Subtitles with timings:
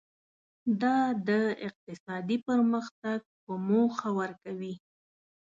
[0.81, 0.97] دا
[1.27, 1.29] د
[1.67, 4.73] اقتصادي پرمختګ په موخه ورکوي.